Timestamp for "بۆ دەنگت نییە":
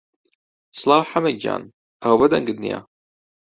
2.19-2.79